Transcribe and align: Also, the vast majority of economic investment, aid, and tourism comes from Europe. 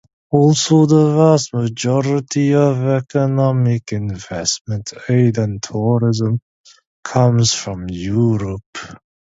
Also, 0.31 0.87
the 0.87 1.13
vast 1.15 1.53
majority 1.53 2.55
of 2.55 2.75
economic 2.83 3.91
investment, 3.91 4.93
aid, 5.07 5.37
and 5.37 5.61
tourism 5.61 6.39
comes 7.03 7.53
from 7.53 7.85
Europe. 7.87 8.79